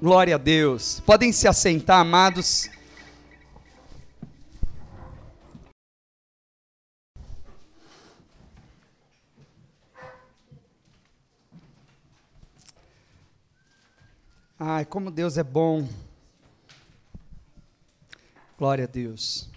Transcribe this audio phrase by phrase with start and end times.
[0.00, 1.00] Glória a Deus.
[1.00, 2.70] Podem se assentar, amados.
[14.56, 15.88] Ai, como Deus é bom.
[18.56, 19.50] Glória a Deus.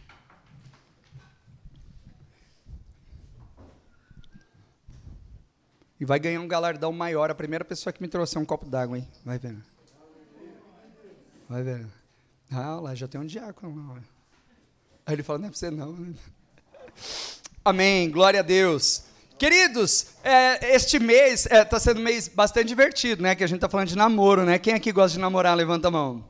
[5.99, 8.97] E vai ganhar um galardão maior a primeira pessoa que me trouxe um copo d'água,
[8.97, 9.07] hein?
[9.23, 9.70] Vai vendo.
[11.51, 11.91] Vai vendo.
[12.49, 14.01] Ah, lá já tem um diácono.
[15.05, 16.15] Aí ele fala, não é para você não.
[17.65, 19.03] Amém, glória a Deus.
[19.37, 23.35] Queridos, é, este mês está é, tá sendo um mês bastante divertido, né?
[23.35, 24.57] Que a gente está falando de namoro, né?
[24.59, 26.23] Quem aqui gosta de namorar, levanta a mão.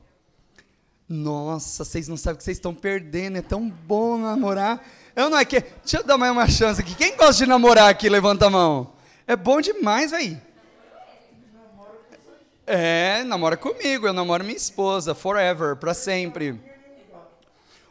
[1.07, 4.83] Nossa, vocês não sabem o que vocês estão perdendo, é tão bom namorar.
[5.15, 5.61] Eu não é que.
[5.61, 6.95] Deixa eu dar mais uma chance aqui.
[6.95, 8.91] Quem gosta de namorar aqui, levanta a mão.
[9.27, 10.41] É bom demais, velho.
[12.73, 16.57] É, namora comigo, eu namoro minha esposa, forever, para sempre.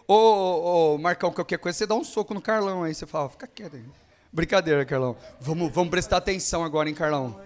[0.08, 3.28] Ô, ô, ô, Marcão, qualquer coisa, você dá um soco no Carlão aí, você fala,
[3.28, 3.84] fica quieto aí.
[4.32, 5.18] Brincadeira, Carlão.
[5.38, 7.38] Vamos, vamos prestar atenção agora, hein, Carlão?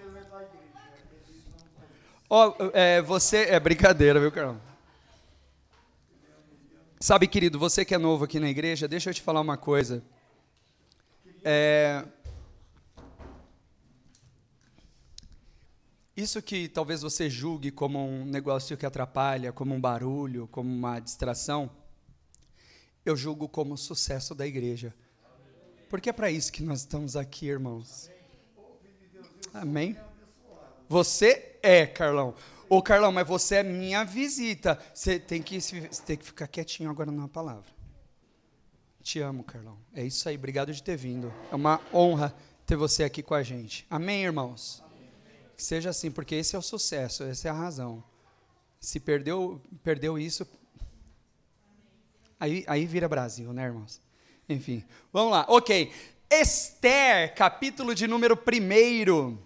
[2.31, 3.47] Ó, oh, é, você.
[3.49, 4.61] É brincadeira, viu, Carlão?
[7.01, 10.05] Sabe, querido, você que é novo aqui na igreja, deixa eu te falar uma coisa.
[11.43, 12.05] É.
[16.17, 21.01] Isso que talvez você julgue como um negócio que atrapalha, como um barulho, como uma
[21.01, 21.69] distração,
[23.05, 24.95] eu julgo como sucesso da igreja.
[25.89, 28.11] Porque é para isso que nós estamos aqui, irmãos.
[29.53, 29.97] Amém?
[30.89, 32.35] Você é, Carlão.
[32.69, 34.79] Ô, Carlão, mas você é minha visita.
[34.95, 37.71] Você tem que, você tem que ficar quietinho agora na palavra.
[39.03, 39.79] Te amo, Carlão.
[39.93, 40.37] É isso aí.
[40.37, 41.33] Obrigado de ter vindo.
[41.51, 43.85] É uma honra ter você aqui com a gente.
[43.91, 44.84] Amém, irmãos?
[45.57, 48.03] Que seja assim, porque esse é o sucesso, essa é a razão.
[48.81, 50.47] Se perdeu, perdeu isso,
[52.39, 54.01] aí, aí vira Brasil, né, irmãos?
[54.49, 55.47] Enfim, vamos lá.
[55.49, 55.93] Ok.
[56.31, 59.39] Esther, capítulo de número 1.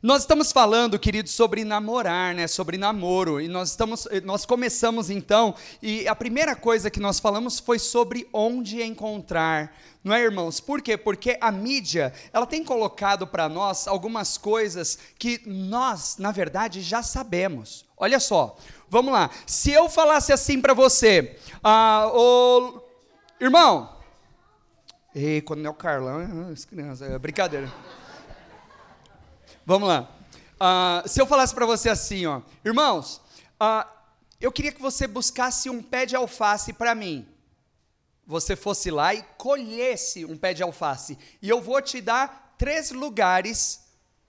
[0.00, 2.46] Nós estamos falando, queridos, sobre namorar, né?
[2.46, 3.40] Sobre namoro.
[3.40, 8.28] E nós estamos, nós começamos então, e a primeira coisa que nós falamos foi sobre
[8.32, 9.76] onde encontrar.
[10.04, 10.60] Não é, irmãos?
[10.60, 10.96] Por quê?
[10.96, 17.02] Porque a mídia, ela tem colocado para nós algumas coisas que nós, na verdade, já
[17.02, 17.84] sabemos.
[17.96, 18.56] Olha só.
[18.88, 19.30] Vamos lá.
[19.46, 22.10] Se eu falasse assim para você, ah,
[23.40, 23.96] Irmão,
[25.14, 27.72] ei, quando é o Carlão, as crianças, é brincadeira.
[29.68, 30.08] Vamos lá.
[30.54, 33.20] Uh, se eu falasse para você assim, ó, irmãos,
[33.60, 33.86] uh,
[34.40, 37.28] eu queria que você buscasse um pé de alface para mim.
[38.26, 41.18] Você fosse lá e colhesse um pé de alface.
[41.42, 43.80] E eu vou te dar três lugares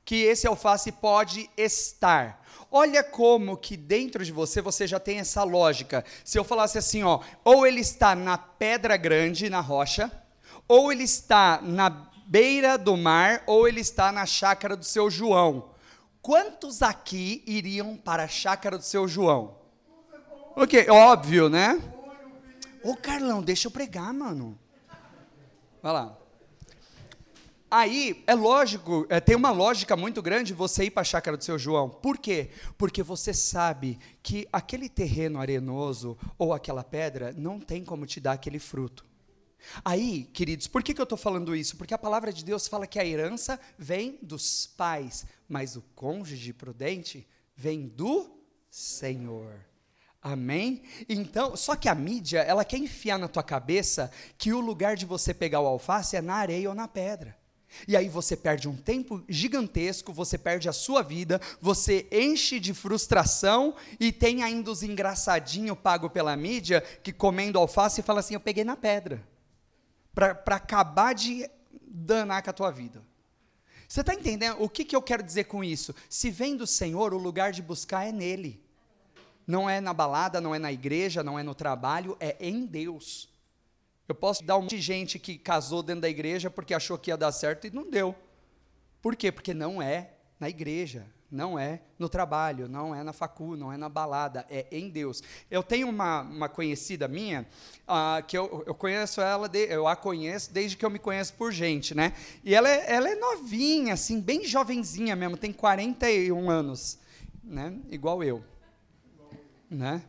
[0.03, 2.45] que esse alface pode estar.
[2.69, 6.03] Olha como que dentro de você você já tem essa lógica.
[6.25, 10.11] Se eu falasse assim, ó, ou ele está na pedra grande, na rocha,
[10.67, 15.71] ou ele está na beira do mar, ou ele está na chácara do seu João.
[16.21, 19.57] Quantos aqui iriam para a chácara do seu João?
[20.55, 21.81] Ok, óbvio, né?
[22.83, 24.57] Ô Carlão, deixa eu pregar, mano.
[25.81, 26.17] Vai lá.
[27.71, 31.43] Aí, é lógico, é, tem uma lógica muito grande você ir para a chácara do
[31.43, 31.89] seu João.
[31.89, 32.51] Por quê?
[32.77, 38.33] Porque você sabe que aquele terreno arenoso ou aquela pedra não tem como te dar
[38.33, 39.08] aquele fruto.
[39.83, 41.77] Aí, queridos, por que, que eu estou falando isso?
[41.77, 46.53] Porque a palavra de Deus fala que a herança vem dos pais, mas o cônjuge
[46.53, 48.29] prudente vem do
[48.69, 49.65] Senhor.
[50.21, 50.83] Amém?
[51.07, 55.05] Então, só que a mídia, ela quer enfiar na tua cabeça que o lugar de
[55.05, 57.37] você pegar o alface é na areia ou na pedra.
[57.87, 62.73] E aí você perde um tempo gigantesco, você perde a sua vida, você enche de
[62.73, 68.33] frustração e tem ainda os engraçadinhos pago pela mídia que comendo alface e fala assim:
[68.33, 69.23] Eu peguei na pedra.
[70.13, 73.01] Para acabar de danar com a tua vida.
[73.87, 75.95] Você está entendendo o que, que eu quero dizer com isso?
[76.07, 78.63] Se vem do Senhor, o lugar de buscar é nele.
[79.47, 83.27] Não é na balada, não é na igreja, não é no trabalho, é em Deus.
[84.07, 87.09] Eu posso dar um monte de gente que casou dentro da igreja porque achou que
[87.09, 88.15] ia dar certo e não deu.
[89.01, 89.31] Por quê?
[89.31, 93.77] Porque não é na igreja, não é no trabalho, não é na facu, não é
[93.77, 95.21] na balada, é em Deus.
[95.49, 97.47] Eu tenho uma, uma conhecida minha,
[97.87, 101.33] uh, que eu, eu conheço ela, de, eu a conheço desde que eu me conheço
[101.33, 102.13] por gente, né?
[102.43, 106.99] E ela é, ela é novinha, assim, bem jovenzinha mesmo, tem 41 anos,
[107.43, 107.73] né?
[107.89, 108.43] Igual eu.
[109.69, 110.03] Né?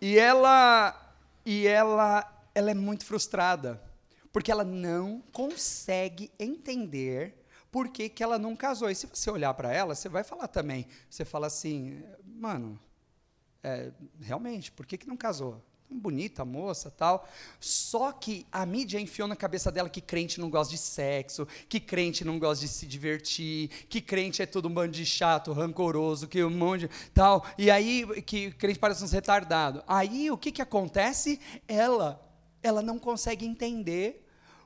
[0.00, 1.14] E ela,
[1.46, 3.82] e ela ela é muito frustrada,
[4.32, 7.43] porque ela não consegue entender
[7.74, 8.88] por que, que ela não casou.
[8.88, 10.86] E se você olhar para ela, você vai falar também.
[11.10, 12.78] Você fala assim, mano,
[13.64, 13.90] É,
[14.20, 15.60] realmente, por que, que não casou?
[15.90, 17.28] bonita moça tal.
[17.60, 21.80] Só que a mídia enfiou na cabeça dela que crente não gosta de sexo, que
[21.80, 26.28] crente não gosta de se divertir, que crente é todo um bando de chato, rancoroso,
[26.28, 27.44] que um monte de tal.
[27.58, 29.82] E aí que crente parece um retardado.
[29.86, 31.40] Aí o que, que acontece?
[31.66, 32.20] Ela,
[32.62, 34.23] ela não consegue entender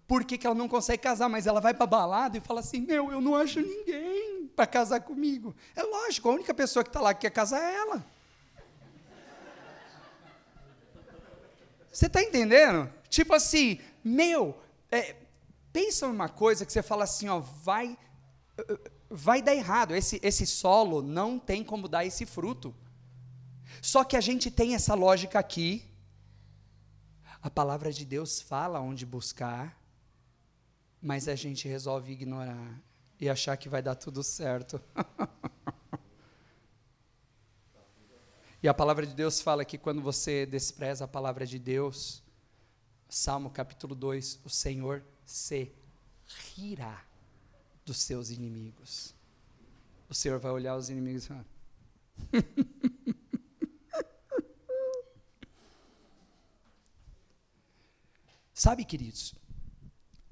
[0.09, 2.81] por que, que ela não consegue casar, mas ela vai para balada e fala assim:
[2.81, 5.55] Meu, eu não acho ninguém para casar comigo.
[5.77, 8.05] É lógico, a única pessoa que está lá que quer casar é ela.
[11.93, 12.91] Você está entendendo?
[13.09, 14.59] Tipo assim, meu,
[14.91, 15.17] é,
[15.73, 17.99] pensa numa coisa que você fala assim, ó, vai,
[19.11, 19.95] vai dar errado.
[19.95, 22.75] Esse, esse solo não tem como dar esse fruto.
[23.83, 25.85] Só que a gente tem essa lógica aqui.
[27.43, 29.78] A palavra de Deus fala onde buscar,
[31.01, 32.81] mas a gente resolve ignorar
[33.21, 34.81] e achar que vai dar tudo certo.
[38.61, 42.21] E a palavra de Deus fala que quando você despreza a palavra de Deus,
[43.09, 45.71] Salmo capítulo 2, o Senhor se
[46.57, 47.05] rirá
[47.85, 49.15] dos seus inimigos.
[50.09, 51.47] O Senhor vai olhar os inimigos e falar.
[58.53, 59.37] Sabe, queridos?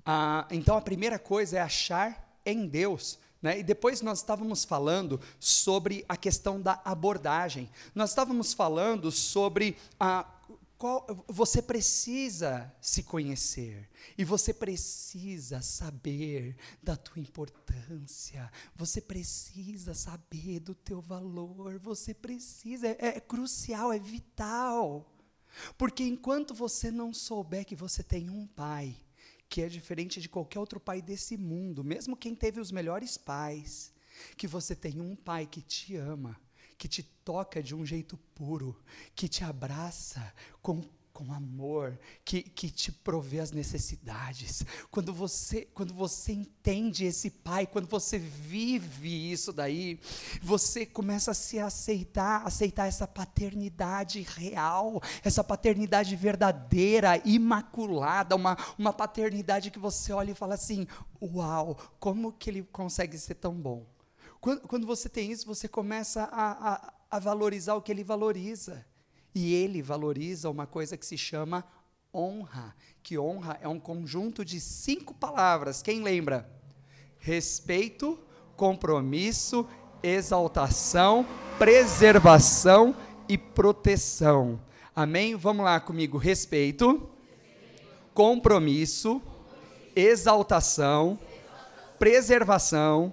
[0.06, 3.60] Ah, então a primeira coisa é achar em Deus né?
[3.60, 7.70] E depois nós estávamos falando sobre a questão da abordagem.
[7.94, 10.28] Nós estávamos falando sobre a
[10.76, 13.88] qual, você precisa se conhecer
[14.18, 22.88] e você precisa saber da tua importância, você precisa saber do teu valor, você precisa,
[22.88, 25.10] é, é crucial, é vital.
[25.78, 28.94] Porque enquanto você não souber que você tem um pai,
[29.48, 33.93] que é diferente de qualquer outro pai desse mundo, mesmo quem teve os melhores pais,
[34.37, 36.38] que você tem um pai que te ama,
[36.78, 38.78] que te toca de um jeito puro,
[39.14, 40.82] que te abraça com
[41.16, 44.62] com amor, que, que te provê as necessidades.
[44.90, 49.98] Quando você, quando você entende esse Pai, quando você vive isso daí,
[50.42, 58.92] você começa a se aceitar, aceitar essa paternidade real, essa paternidade verdadeira, imaculada, uma, uma
[58.92, 60.86] paternidade que você olha e fala assim:
[61.22, 63.86] Uau, como que ele consegue ser tão bom?
[64.38, 68.84] Quando, quando você tem isso, você começa a, a, a valorizar o que ele valoriza.
[69.38, 71.62] E ele valoriza uma coisa que se chama
[72.12, 75.82] honra, que honra é um conjunto de cinco palavras.
[75.82, 76.50] Quem lembra?
[77.18, 78.18] Respeito,
[78.56, 79.68] compromisso,
[80.02, 81.26] exaltação,
[81.58, 82.96] preservação
[83.28, 84.58] e proteção.
[84.94, 85.36] Amém?
[85.36, 86.16] Vamos lá comigo.
[86.16, 87.06] Respeito,
[88.14, 89.20] compromisso,
[89.94, 91.18] exaltação,
[91.98, 93.12] preservação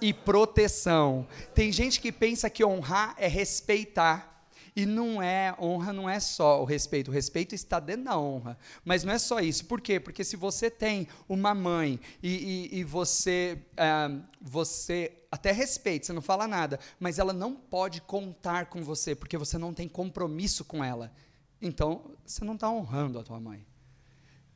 [0.00, 1.26] e proteção.
[1.54, 4.31] Tem gente que pensa que honrar é respeitar.
[4.74, 8.56] E não é, honra não é só o respeito, o respeito está dentro da honra.
[8.82, 9.66] Mas não é só isso.
[9.66, 10.00] Por quê?
[10.00, 16.12] Porque se você tem uma mãe e, e, e você, uh, você até respeita, você
[16.14, 20.64] não fala nada, mas ela não pode contar com você, porque você não tem compromisso
[20.64, 21.12] com ela.
[21.60, 23.66] Então, você não está honrando a tua mãe.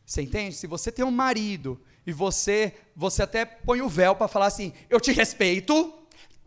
[0.04, 0.56] Você entende?
[0.56, 4.72] Se você tem um marido e você, você até põe o véu para falar assim,
[4.88, 5.92] eu te respeito,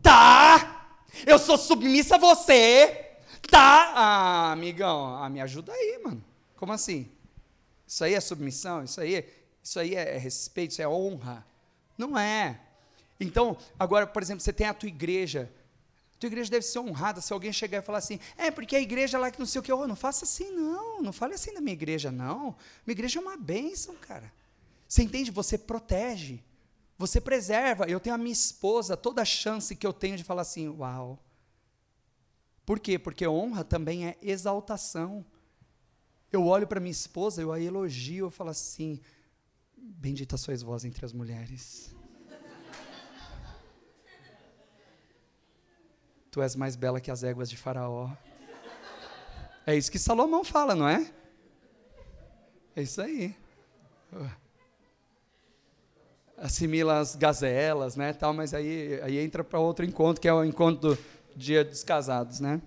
[0.02, 0.98] tá?
[1.26, 3.09] Eu sou submissa a você,
[3.48, 6.22] Tá, ah, amigão, ah, me ajuda aí, mano.
[6.56, 7.08] Como assim?
[7.86, 8.84] Isso aí é submissão?
[8.84, 9.28] Isso aí,
[9.62, 10.72] isso aí é respeito?
[10.72, 11.44] Isso é honra?
[11.96, 12.60] Não é.
[13.18, 15.50] Então, agora, por exemplo, você tem a tua igreja.
[16.14, 18.80] A tua igreja deve ser honrada se alguém chegar e falar assim: é porque a
[18.80, 21.02] igreja lá que não sei o que, oh, não faça assim, não.
[21.02, 22.54] Não fale assim da minha igreja, não.
[22.86, 24.30] Minha igreja é uma bênção, cara.
[24.88, 25.30] Você entende?
[25.30, 26.40] Você protege.
[26.98, 27.86] Você preserva.
[27.86, 31.18] Eu tenho a minha esposa, toda a chance que eu tenho de falar assim: uau
[32.64, 32.98] por quê?
[32.98, 35.24] Porque honra também é exaltação.
[36.32, 39.00] Eu olho para minha esposa, eu a elogio, eu falo assim:
[39.76, 41.94] Bendita sois vós entre as mulheres.
[46.30, 48.10] tu és mais bela que as éguas de Faraó.
[49.66, 51.10] É isso que Salomão fala, não é?
[52.74, 53.34] É isso aí.
[56.36, 60.44] Assimila as gazelas, né, tal, mas aí, aí entra para outro encontro, que é o
[60.44, 60.98] encontro do,
[61.36, 62.60] dia dos casados, né?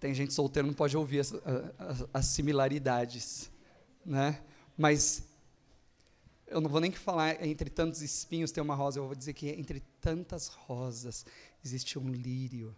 [0.00, 1.32] Tem gente solteira não pode ouvir as,
[1.78, 3.50] as, as similaridades,
[4.04, 4.40] né?
[4.76, 5.24] Mas
[6.46, 9.48] eu não vou nem falar entre tantos espinhos tem uma rosa, eu vou dizer que
[9.48, 11.24] entre tantas rosas
[11.64, 12.76] existe um lírio.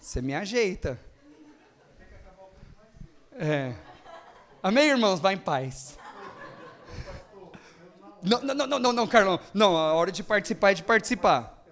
[0.00, 1.00] Você me ajeita.
[3.32, 3.74] É.
[4.62, 5.20] Amém, irmãos?
[5.20, 5.98] Vá em paz.
[8.26, 9.38] Não, não, não, não, não, Carlão.
[9.54, 11.64] Não, a hora de participar é de participar.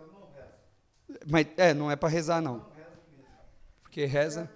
[1.26, 2.64] Mas é, não é para rezar não.
[3.82, 4.48] Porque reza.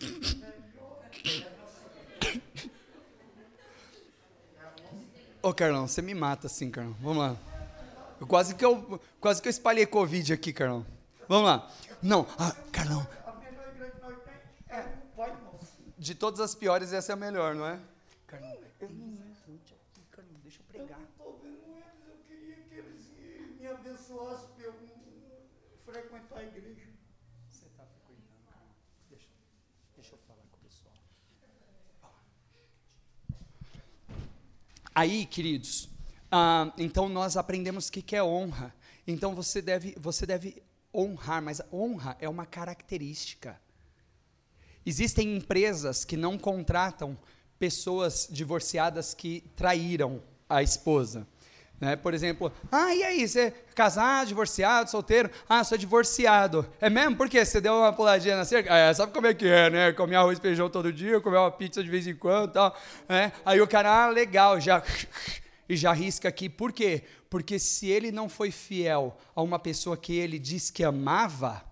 [5.40, 6.96] Ô, Carlão, você me mata assim, Carlão.
[7.00, 7.36] Vamos lá.
[8.20, 10.84] Eu quase que eu quase que eu espalhei Covid aqui, Carlão.
[11.28, 11.70] Vamos lá.
[12.02, 13.06] Não, ah, Carlão.
[15.96, 17.78] De todas as piores, essa é a melhor, não é?
[18.28, 19.08] Carlão, eu não
[20.10, 20.90] Carlão, deixa eu pregar.
[20.90, 24.74] Eu não estou vendo eles, eu queria que eles me abençoassem para eu
[25.82, 26.88] frequentar a igreja.
[27.48, 28.68] Você está frequentando, Carlão.
[29.08, 29.28] Deixa,
[29.96, 30.92] deixa eu falar com o pessoal.
[34.94, 35.88] Aí, queridos,
[36.30, 38.74] ah, então nós aprendemos o que, que é honra.
[39.06, 40.62] Então você deve, você deve
[40.94, 43.58] honrar, mas honra é uma característica.
[44.84, 47.16] Existem empresas que não contratam
[47.58, 51.26] pessoas divorciadas que traíram a esposa.
[51.80, 51.94] Né?
[51.94, 55.30] Por exemplo, ah, e aí, você é casado, divorciado, solteiro?
[55.48, 56.66] Ah, sou divorciado.
[56.80, 57.16] É mesmo?
[57.16, 57.44] Por quê?
[57.44, 58.74] Você deu uma puladinha na cerca?
[58.74, 59.92] É, sabe como é que é, né?
[59.92, 62.76] Comer arroz e feijão todo dia, comer uma pizza de vez em quando tal.
[63.08, 63.32] Né?
[63.44, 64.82] Aí o cara, ah, legal, já...
[65.70, 66.48] E já risca aqui.
[66.48, 67.02] Por quê?
[67.28, 71.62] Porque se ele não foi fiel a uma pessoa que ele disse que amava,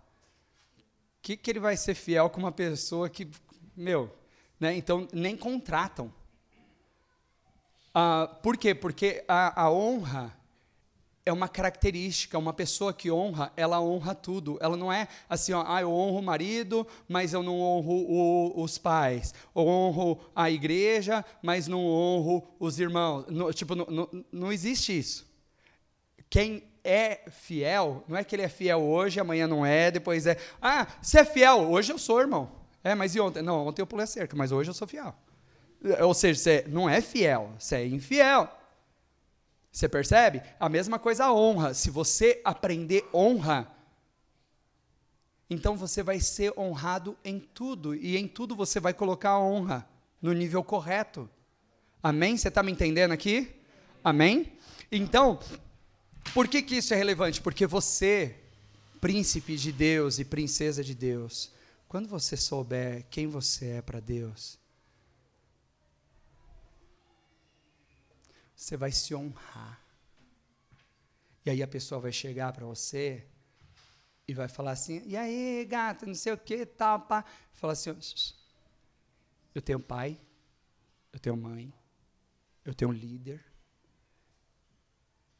[1.22, 3.26] que, que ele vai ser fiel com uma pessoa que,
[3.74, 4.14] meu,
[4.58, 4.76] né?
[4.76, 6.12] Então nem contratam.
[7.94, 8.74] Ah, por quê?
[8.74, 10.36] Porque a, a honra
[11.24, 14.58] é uma característica, uma pessoa que honra, ela honra tudo.
[14.60, 18.62] Ela não é assim, ó, ah, eu honro o marido, mas eu não honro o,
[18.62, 19.34] os pais.
[19.54, 23.26] Honro a igreja, mas não honro os irmãos.
[23.28, 25.26] No, tipo, não, não, não existe isso.
[26.30, 30.36] Quem é fiel, não é que ele é fiel hoje, amanhã não é, depois é.
[30.62, 32.65] Ah, você é fiel, hoje eu sou, irmão.
[32.86, 33.42] É, mas e ontem?
[33.42, 35.12] Não, ontem eu pulei a cerca, mas hoje eu sou fiel.
[36.04, 38.48] Ou seja, você não é fiel, você é infiel.
[39.72, 40.40] Você percebe?
[40.60, 41.74] A mesma coisa a honra.
[41.74, 43.68] Se você aprender honra,
[45.50, 47.92] então você vai ser honrado em tudo.
[47.92, 49.84] E em tudo você vai colocar a honra
[50.22, 51.28] no nível correto.
[52.00, 52.36] Amém?
[52.36, 53.52] Você está me entendendo aqui?
[54.04, 54.52] Amém?
[54.92, 55.40] Então,
[56.32, 57.42] por que, que isso é relevante?
[57.42, 58.36] Porque você,
[59.00, 61.55] príncipe de Deus e princesa de Deus,
[61.88, 64.58] quando você souber quem você é para Deus,
[68.54, 69.80] você vai se honrar.
[71.44, 73.26] E aí a pessoa vai chegar para você
[74.26, 77.24] e vai falar assim: e aí, gata, não sei o que, tal, pá.
[77.52, 77.96] Fala assim:
[79.54, 80.20] eu tenho pai,
[81.12, 81.72] eu tenho mãe,
[82.64, 83.44] eu tenho líder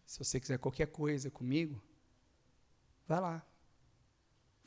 [0.06, 1.82] se você quiser qualquer coisa comigo,
[3.08, 3.44] vai lá.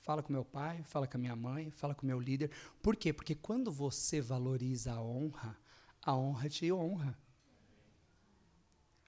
[0.01, 2.51] Fala com meu pai, fala com a minha mãe, fala com meu líder.
[2.81, 3.11] Por quê?
[3.11, 5.57] Porque quando você valoriza a honra,
[6.01, 7.17] a honra te honra.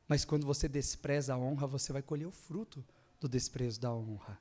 [0.07, 2.83] Mas quando você despreza a honra, você vai colher o fruto
[3.19, 4.38] do desprezo da honra.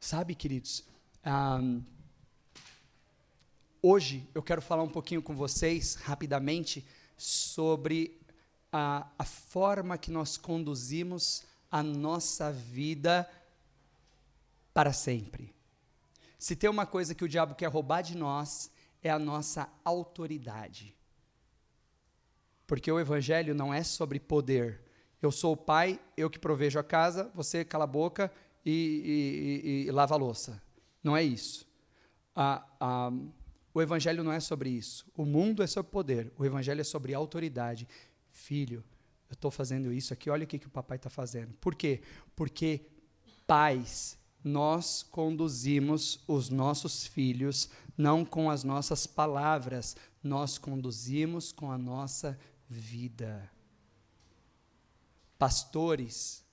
[0.00, 0.84] Sabe, queridos,
[1.24, 1.84] um,
[3.80, 6.84] hoje eu quero falar um pouquinho com vocês, rapidamente,
[7.16, 8.20] sobre
[8.72, 13.28] a, a forma que nós conduzimos a nossa vida
[14.72, 15.54] para sempre.
[16.38, 18.70] Se tem uma coisa que o diabo quer roubar de nós,
[19.02, 20.96] é a nossa autoridade.
[22.66, 24.82] Porque o evangelho não é sobre poder.
[25.20, 28.32] Eu sou o pai, eu que provejo a casa, você cala a boca
[28.64, 30.60] e, e, e, e lava a louça.
[31.02, 31.68] Não é isso.
[33.74, 35.06] O evangelho não é sobre isso.
[35.14, 36.32] O mundo é sobre poder.
[36.36, 37.86] O evangelho é sobre autoridade
[38.32, 38.82] filho,
[39.28, 41.54] eu estou fazendo isso aqui, olha o que, que o papai está fazendo.
[41.60, 42.00] Por quê?
[42.34, 42.80] Porque
[43.46, 51.78] pais, nós conduzimos os nossos filhos não com as nossas palavras, nós conduzimos com a
[51.78, 53.50] nossa vida.
[55.38, 56.44] Pastores,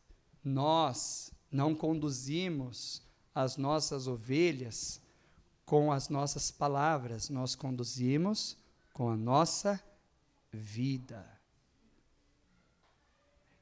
[0.44, 3.02] nós não conduzimos
[3.34, 5.02] as nossas ovelhas
[5.66, 8.58] com as nossas palavras, nós conduzimos
[8.92, 9.82] com a nossa
[10.52, 11.39] vida.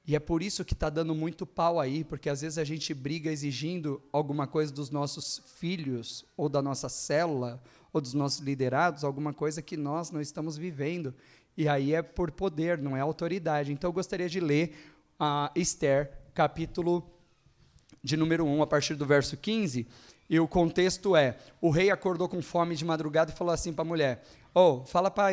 [0.08, 2.94] E é por isso que está dando muito pau aí, porque às vezes a gente
[2.94, 7.62] briga exigindo alguma coisa dos nossos filhos, ou da nossa célula,
[7.92, 11.14] ou dos nossos liderados, alguma coisa que nós não estamos vivendo.
[11.58, 13.74] E aí é por poder, não é autoridade.
[13.74, 14.78] Então eu gostaria de ler
[15.20, 17.04] a uh, Esther, capítulo
[18.02, 19.86] de número 1, a partir do verso 15.
[20.30, 23.82] E o contexto é: o rei acordou com fome de madrugada e falou assim para
[23.82, 24.24] a mulher:
[24.56, 25.28] Oh, fala para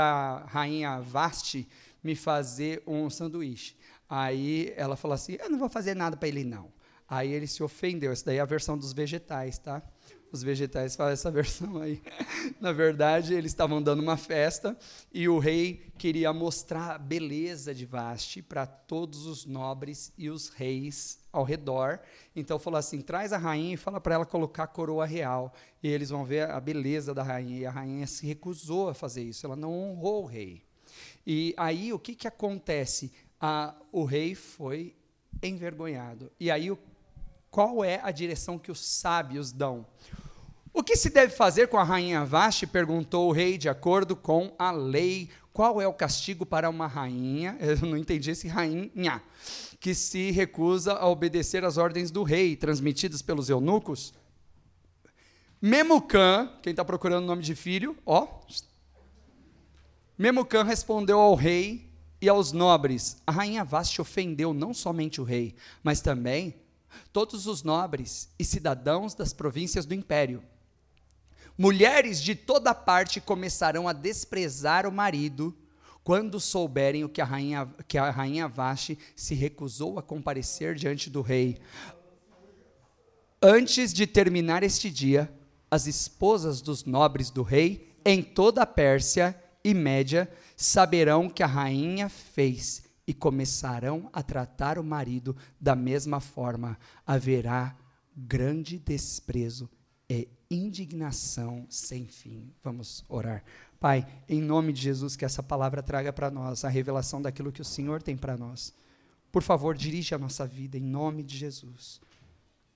[0.00, 1.66] a rainha Vaste
[2.02, 3.74] me fazer um sanduíche.
[4.10, 6.72] Aí ela falou assim: Eu não vou fazer nada para ele, não.
[7.08, 8.10] Aí ele se ofendeu.
[8.10, 9.80] Essa daí é a versão dos vegetais, tá?
[10.32, 12.02] Os vegetais falam essa versão aí.
[12.60, 14.76] Na verdade, eles estavam dando uma festa
[15.12, 20.48] e o rei queria mostrar a beleza de Vasti para todos os nobres e os
[20.48, 22.00] reis ao redor.
[22.34, 25.52] Então falou assim: traz a rainha e fala para ela colocar a coroa real.
[25.82, 27.58] E eles vão ver a beleza da rainha.
[27.58, 30.62] E a rainha se recusou a fazer isso, ela não honrou o rei.
[31.26, 33.12] E aí o que, que acontece?
[33.40, 34.94] Ah, o rei foi
[35.42, 36.30] envergonhado.
[36.38, 36.70] E aí
[37.50, 39.84] qual é a direção que os sábios dão?
[40.72, 42.64] O que se deve fazer com a rainha Vashti?
[42.64, 45.28] perguntou o rei, de acordo com a lei.
[45.52, 47.56] Qual é o castigo para uma rainha?
[47.60, 49.20] Eu não entendi esse rainha.
[49.80, 54.14] Que se recusa a obedecer às ordens do rei, transmitidas pelos eunucos?
[55.60, 58.28] Memucã, quem está procurando o nome de filho, ó.
[60.16, 61.89] Memucã respondeu ao rei
[62.20, 66.54] e aos nobres: A rainha Vashti ofendeu não somente o rei, mas também
[67.12, 70.42] todos os nobres e cidadãos das províncias do império.
[71.56, 75.54] Mulheres de toda parte começarão a desprezar o marido
[76.02, 81.10] quando souberem o que a rainha, que a rainha Vashti se recusou a comparecer diante
[81.10, 81.60] do rei.
[83.42, 85.32] Antes de terminar este dia,
[85.70, 91.46] as esposas dos nobres do rei em toda a Pérsia e Média saberão que a
[91.46, 96.78] rainha fez e começarão a tratar o marido da mesma forma.
[97.06, 97.76] Haverá
[98.16, 99.68] grande desprezo
[100.08, 102.52] e indignação sem fim.
[102.62, 103.44] Vamos orar.
[103.78, 107.62] Pai, em nome de Jesus, que essa palavra traga para nós a revelação daquilo que
[107.62, 108.74] o Senhor tem para nós.
[109.32, 112.00] Por favor, dirige a nossa vida em nome de Jesus.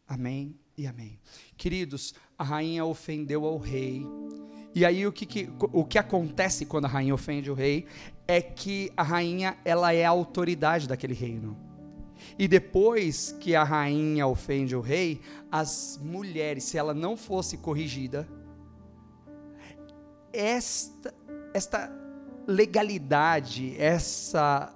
[0.07, 1.19] Amém e amém.
[1.57, 4.07] Queridos, a rainha ofendeu ao rei
[4.75, 7.87] e aí o que, que, o que acontece quando a rainha ofende o rei
[8.27, 11.57] é que a rainha ela é a autoridade daquele reino.
[12.39, 15.21] E depois que a rainha ofende o rei,
[15.53, 18.27] as mulheres, se ela não fosse corrigida,
[20.33, 21.15] esta,
[21.53, 21.93] esta
[22.47, 24.75] legalidade, essa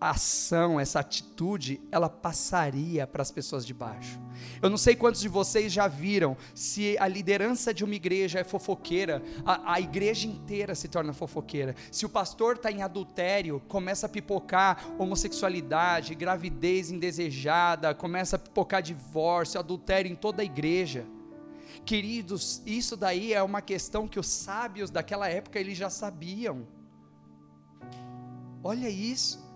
[0.00, 4.18] ação, essa atitude, ela passaria para as pessoas de baixo.
[4.62, 8.44] Eu não sei quantos de vocês já viram se a liderança de uma igreja é
[8.44, 11.74] fofoqueira, a, a igreja inteira se torna fofoqueira.
[11.90, 18.82] Se o pastor está em adultério, começa a pipocar homossexualidade, gravidez indesejada, começa a pipocar
[18.82, 21.04] divórcio, adultério em toda a igreja.
[21.84, 26.66] Queridos, isso daí é uma questão que os sábios daquela época eles já sabiam.
[28.62, 29.47] Olha isso.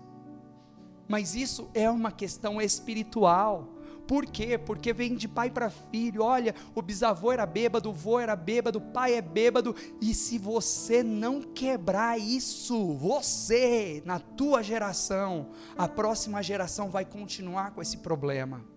[1.07, 3.69] Mas isso é uma questão espiritual.
[4.07, 4.57] Por quê?
[4.57, 6.23] Porque vem de pai para filho.
[6.23, 9.75] Olha, o bisavô era bêbado, o vô era bêbado, o pai é bêbado.
[10.01, 17.71] E se você não quebrar isso, você, na tua geração, a próxima geração vai continuar
[17.71, 18.72] com esse problema.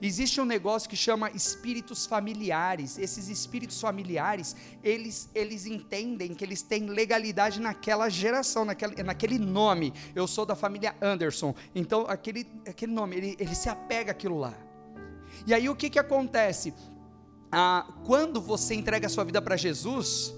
[0.00, 2.98] Existe um negócio que chama espíritos familiares.
[2.98, 9.92] Esses espíritos familiares, eles, eles entendem que eles têm legalidade naquela geração, naquele, naquele nome.
[10.14, 11.54] Eu sou da família Anderson.
[11.74, 14.54] Então, aquele, aquele nome, ele, ele se apega àquilo lá.
[15.46, 16.72] E aí o que, que acontece?
[17.50, 20.34] Ah, quando você entrega a sua vida para Jesus,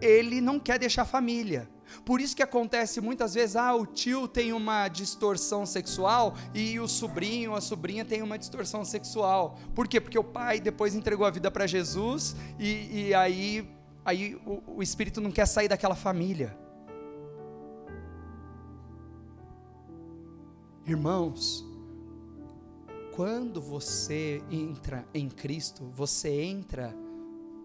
[0.00, 1.68] ele não quer deixar família.
[2.04, 6.88] Por isso que acontece muitas vezes, ah, o tio tem uma distorção sexual e o
[6.88, 9.58] sobrinho, a sobrinha tem uma distorção sexual.
[9.74, 10.00] Por quê?
[10.00, 13.68] Porque o pai depois entregou a vida para Jesus e, e, aí,
[14.04, 16.56] aí o, o espírito não quer sair daquela família.
[20.86, 21.64] Irmãos,
[23.14, 26.94] quando você entra em Cristo, você entra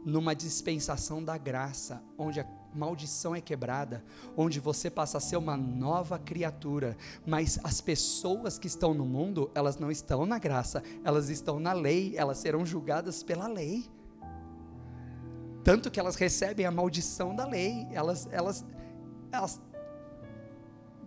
[0.05, 4.03] numa dispensação da graça, onde a maldição é quebrada,
[4.37, 9.49] onde você passa a ser uma nova criatura, mas as pessoas que estão no mundo,
[9.55, 13.85] elas não estão na graça, elas estão na lei, elas serão julgadas pela lei.
[15.63, 18.65] Tanto que elas recebem a maldição da lei, elas elas
[19.31, 19.61] elas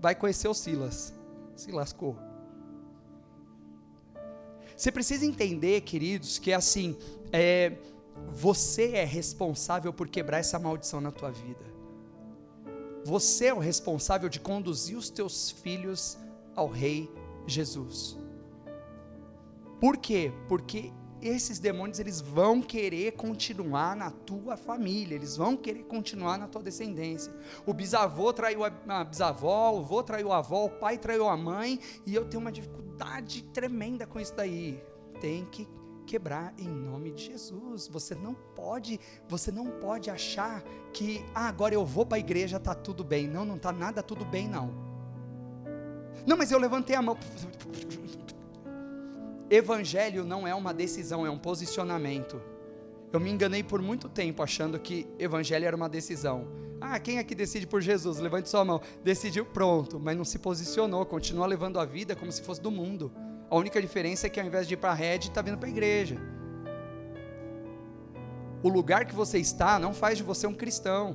[0.00, 1.14] vai conhecer o Silas.
[1.54, 2.16] Se lascou.
[4.76, 6.96] Você precisa entender, queridos, que assim,
[7.32, 7.72] é,
[8.30, 11.64] você é responsável por quebrar essa maldição na tua vida.
[13.04, 16.16] Você é o responsável de conduzir os teus filhos
[16.54, 17.10] ao Rei
[17.46, 18.16] Jesus.
[19.80, 20.32] Por quê?
[20.48, 26.48] Porque esses demônios eles vão querer continuar na tua família, eles vão querer continuar na
[26.48, 27.32] tua descendência.
[27.64, 31.78] O bisavô traiu a bisavó, o avô traiu a avó, o pai traiu a mãe,
[32.04, 34.82] e eu tenho uma dificuldade tremenda com isso daí.
[35.20, 35.68] Tem que
[36.02, 37.88] quebrar em nome de Jesus.
[37.88, 40.62] Você não pode, você não pode achar
[40.92, 43.26] que ah, agora eu vou para a igreja tá tudo bem.
[43.26, 44.72] Não, não tá nada tudo bem não.
[46.26, 47.16] Não, mas eu levantei a mão.
[49.50, 52.40] Evangelho não é uma decisão, é um posicionamento.
[53.12, 56.48] Eu me enganei por muito tempo achando que evangelho era uma decisão.
[56.80, 58.18] Ah, quem é que decide por Jesus?
[58.18, 58.80] Levante sua mão.
[59.04, 63.12] Decidiu, pronto, mas não se posicionou, continua levando a vida como se fosse do mundo.
[63.52, 65.68] A única diferença é que ao invés de ir para a rede, está vindo para
[65.68, 66.16] a igreja.
[68.62, 71.14] O lugar que você está não faz de você um cristão.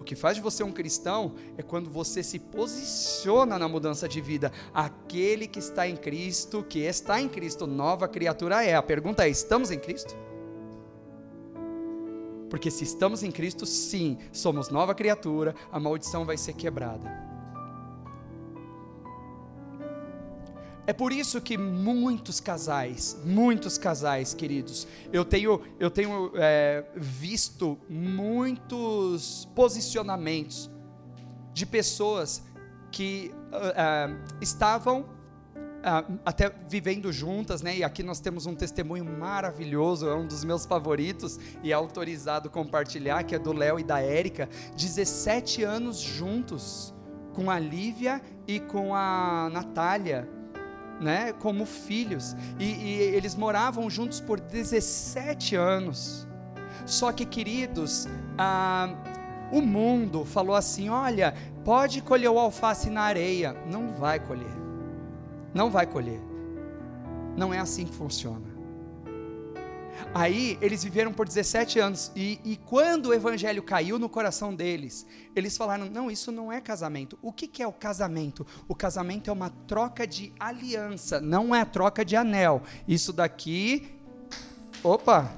[0.00, 4.20] O que faz de você um cristão é quando você se posiciona na mudança de
[4.20, 4.50] vida.
[4.74, 8.74] Aquele que está em Cristo, que está em Cristo, nova criatura é.
[8.74, 10.16] A pergunta é: estamos em Cristo?
[12.50, 17.31] Porque se estamos em Cristo, sim, somos nova criatura, a maldição vai ser quebrada.
[20.92, 27.78] É por isso que muitos casais, muitos casais, queridos, eu tenho, eu tenho é, visto
[27.88, 30.70] muitos posicionamentos
[31.54, 32.42] de pessoas
[32.90, 37.78] que uh, uh, estavam uh, até vivendo juntas, né?
[37.78, 42.50] E aqui nós temos um testemunho maravilhoso, é um dos meus favoritos e é autorizado
[42.50, 46.92] compartilhar, que é do Léo e da Érica, 17 anos juntos,
[47.32, 50.41] com a Lívia e com a Natália
[51.02, 56.26] né, como filhos, e, e eles moravam juntos por 17 anos.
[56.86, 58.94] Só que, queridos, ah,
[59.52, 61.34] o mundo falou assim: olha,
[61.64, 63.54] pode colher o alface na areia.
[63.70, 64.56] Não vai colher.
[65.54, 66.20] Não vai colher.
[67.36, 68.51] Não é assim que funciona.
[70.14, 75.06] Aí eles viveram por 17 anos, e, e, quando o evangelho caiu no coração deles,
[75.34, 77.18] eles falaram: não, isso não é casamento.
[77.22, 78.46] O que, que é o casamento?
[78.68, 82.62] O casamento é uma troca de aliança, não é troca de anel.
[82.86, 83.94] Isso daqui,
[84.82, 85.32] opa,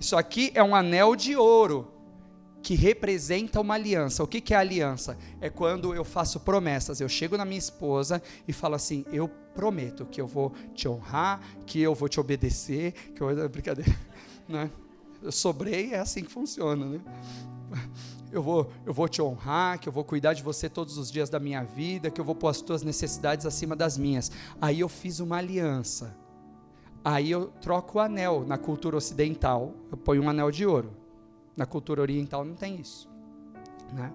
[0.00, 1.91] isso aqui é um anel de ouro
[2.62, 4.22] que representa uma aliança.
[4.22, 5.18] O que, que é aliança?
[5.40, 7.00] É quando eu faço promessas.
[7.00, 11.40] Eu chego na minha esposa e falo assim: eu prometo que eu vou te honrar,
[11.66, 13.94] que eu vou te obedecer, que eu brincadeira,
[14.48, 14.70] né?
[15.20, 17.00] Eu sobrei, é assim que funciona, né?
[18.32, 21.28] Eu vou, eu vou te honrar, que eu vou cuidar de você todos os dias
[21.28, 24.32] da minha vida, que eu vou pôr as tuas necessidades acima das minhas.
[24.58, 26.16] Aí eu fiz uma aliança.
[27.04, 31.01] Aí eu troco o anel na cultura ocidental, eu ponho um anel de ouro.
[31.56, 33.08] Na cultura oriental não tem isso.
[33.92, 34.12] Né?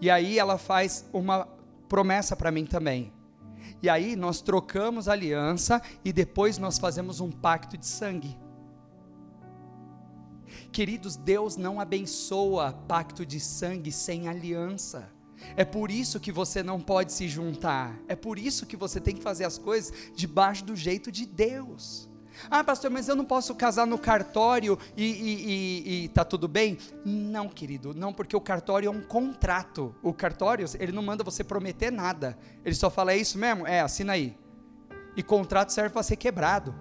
[0.00, 1.46] E aí ela faz uma
[1.88, 3.12] promessa para mim também.
[3.82, 8.36] E aí nós trocamos aliança e depois nós fazemos um pacto de sangue.
[10.72, 15.10] Queridos, Deus não abençoa pacto de sangue sem aliança.
[15.56, 17.98] É por isso que você não pode se juntar.
[18.08, 22.07] É por isso que você tem que fazer as coisas debaixo do jeito de Deus.
[22.50, 26.46] Ah, pastor, mas eu não posso casar no cartório e, e, e, e tá tudo
[26.48, 26.78] bem?
[27.04, 29.94] Não, querido, não, porque o cartório é um contrato.
[30.02, 32.38] O cartório, ele não manda você prometer nada.
[32.64, 33.66] Ele só fala, é isso mesmo?
[33.66, 34.36] É, assina aí.
[35.16, 36.74] E contrato serve para ser quebrado.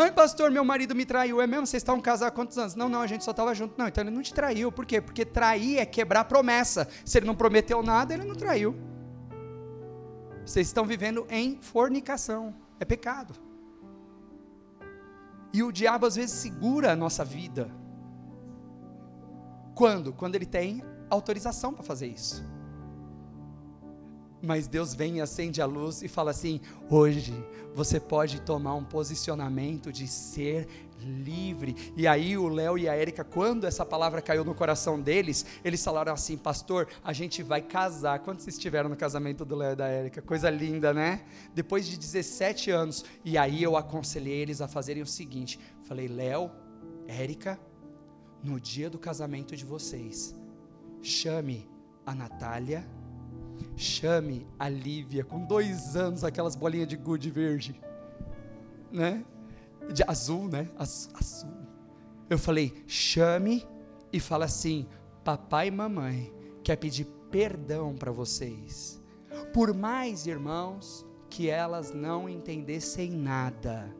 [0.00, 1.40] Ai, pastor, meu marido me traiu.
[1.40, 1.66] É mesmo?
[1.66, 2.76] Vocês estavam casados há quantos anos?
[2.76, 3.74] Não, não, a gente só estava junto.
[3.76, 4.70] Não, então ele não te traiu.
[4.70, 5.00] Por quê?
[5.00, 6.86] Porque trair é quebrar promessa.
[7.04, 8.76] Se ele não prometeu nada, ele não traiu.
[10.46, 12.54] Vocês estão vivendo em fornicação.
[12.78, 13.34] É pecado.
[15.52, 17.70] E o diabo às vezes segura a nossa vida.
[19.74, 20.12] Quando?
[20.12, 22.44] Quando ele tem autorização para fazer isso.
[24.42, 27.34] Mas Deus vem e acende a luz e fala assim: hoje
[27.74, 31.92] você pode tomar um posicionamento de ser livre.
[31.96, 35.82] E aí o Léo e a Érica, quando essa palavra caiu no coração deles, eles
[35.82, 38.18] falaram assim: Pastor, a gente vai casar.
[38.20, 40.22] Quando vocês estiveram no casamento do Léo e da Érica?
[40.22, 41.24] Coisa linda, né?
[41.54, 43.04] Depois de 17 anos.
[43.24, 46.50] E aí eu aconselhei eles a fazerem o seguinte: Falei, Léo,
[47.06, 47.58] Érica,
[48.42, 50.34] no dia do casamento de vocês,
[51.02, 51.68] chame
[52.04, 52.86] a Natália
[53.76, 57.80] Chame a Lívia, com dois anos, aquelas bolinhas de gude verde,
[58.90, 59.24] né?
[59.92, 60.68] De azul, né?
[60.76, 61.50] Azul.
[62.28, 63.66] Eu falei, chame
[64.12, 64.86] e fala assim:
[65.24, 69.00] papai e mamãe quer pedir perdão para vocês.
[69.52, 73.94] Por mais, irmãos, que elas não entendessem nada.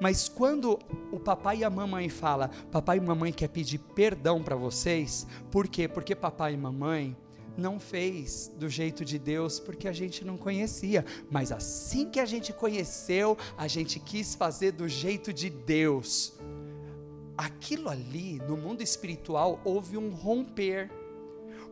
[0.00, 0.78] Mas quando
[1.12, 5.68] o papai e a mamãe fala, papai e mamãe quer pedir perdão para vocês, por
[5.68, 5.88] quê?
[5.88, 7.16] Porque papai e mamãe
[7.56, 12.26] não fez do jeito de Deus porque a gente não conhecia, mas assim que a
[12.26, 16.34] gente conheceu, a gente quis fazer do jeito de Deus.
[17.36, 20.90] Aquilo ali, no mundo espiritual, houve um romper.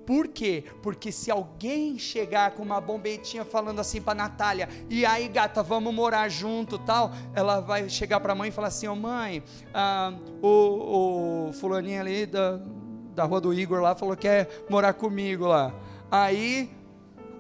[0.05, 0.65] Por quê?
[0.83, 5.95] Porque se alguém chegar com uma bombetinha falando assim para Natália, e aí gata, vamos
[5.95, 9.43] morar junto tal, ela vai chegar para a mãe e falar assim: Ô oh, mãe,
[9.73, 12.61] ah, o, o fulaninho ali da,
[13.15, 15.73] da rua do Igor lá falou que quer morar comigo lá.
[16.11, 16.71] Aí,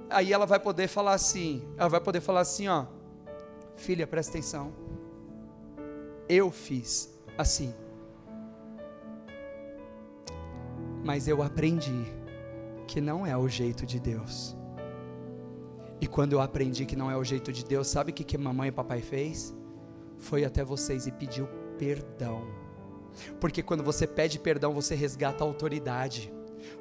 [0.08, 2.86] aí ela vai poder falar assim, ela vai poder falar assim, ó,
[3.76, 4.72] filha, presta atenção.
[6.28, 7.74] Eu fiz assim.
[11.04, 12.04] Mas eu aprendi
[12.86, 14.56] que não é o jeito de Deus.
[16.00, 18.38] E quando eu aprendi que não é o jeito de Deus, sabe o que, que
[18.38, 19.54] mamãe e papai fez?
[20.18, 21.46] Foi até vocês e pediu
[21.78, 22.63] perdão.
[23.40, 26.32] Porque quando você pede perdão, você resgata a autoridade.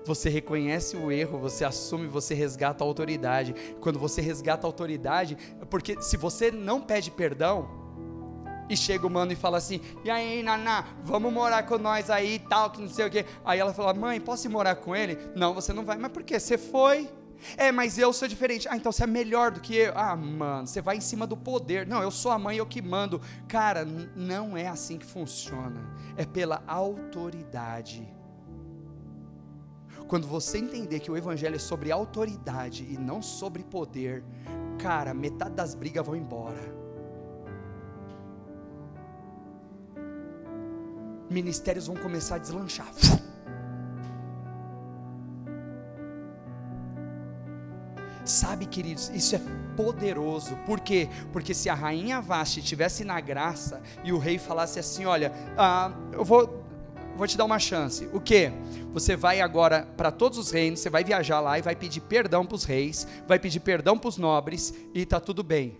[0.05, 3.53] Você reconhece o erro, você assume, você resgata a autoridade.
[3.79, 5.37] Quando você resgata a autoridade,
[5.69, 7.81] porque se você não pede perdão,
[8.69, 12.39] e chega o mano e fala assim: E aí, Naná, vamos morar com nós aí
[12.49, 13.25] tal, que não sei o quê.
[13.43, 15.17] Aí ela fala: Mãe, posso ir morar com ele?
[15.35, 15.97] Não, você não vai.
[15.97, 16.39] Mas por quê?
[16.39, 17.09] Você foi.
[17.57, 18.67] É, mas eu sou diferente.
[18.69, 19.93] Ah, então você é melhor do que eu.
[19.95, 21.85] Ah, mano, você vai em cima do poder.
[21.85, 23.21] Não, eu sou a mãe, eu que mando.
[23.47, 25.81] Cara, não é assim que funciona.
[26.15, 28.07] É pela autoridade.
[30.07, 34.23] Quando você entender que o evangelho é sobre autoridade e não sobre poder,
[34.77, 36.83] cara, metade das brigas vão embora.
[41.29, 42.91] Ministérios vão começar a deslanchar.
[48.25, 49.41] Sabe, queridos, isso é
[49.75, 50.55] poderoso.
[50.65, 51.09] Por quê?
[51.33, 55.91] Porque se a rainha Vasti estivesse na graça e o rei falasse assim: Olha, ah,
[56.13, 56.63] eu vou,
[57.17, 58.07] vou te dar uma chance.
[58.13, 58.49] O que?
[58.93, 62.45] Você vai agora para todos os reinos, você vai viajar lá e vai pedir perdão
[62.45, 65.77] para os reis, vai pedir perdão para os nobres e está tudo bem.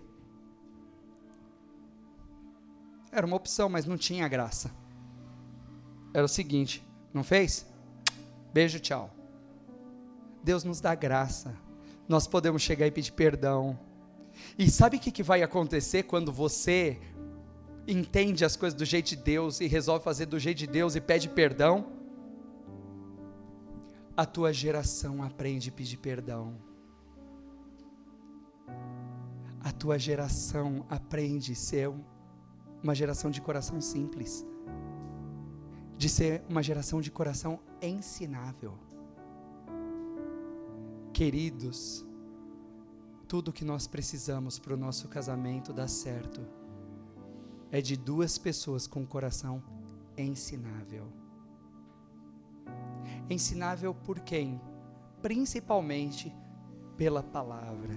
[3.10, 4.70] Era uma opção, mas não tinha graça.
[6.12, 7.64] Era o seguinte: não fez?
[8.52, 9.10] Beijo, tchau.
[10.42, 11.63] Deus nos dá graça
[12.08, 13.78] nós podemos chegar e pedir perdão.
[14.58, 17.00] E sabe o que, vai acontecer quando você
[17.86, 21.00] entende as coisas do jeito de Deus e resolve fazer do jeito de Deus e
[21.00, 21.92] pede perdão?
[24.16, 26.56] A tua geração aprende a pedir perdão.
[29.60, 31.90] A tua geração aprende a ser
[32.82, 34.46] uma geração de coração simples,
[35.96, 38.78] de ser uma geração de coração ensinável.
[41.14, 42.04] Queridos,
[43.28, 46.40] tudo que nós precisamos para o nosso casamento dar certo
[47.70, 49.62] é de duas pessoas com coração
[50.18, 51.06] ensinável.
[53.30, 54.60] Ensinável por quem?
[55.22, 56.34] Principalmente
[56.96, 57.94] pela palavra.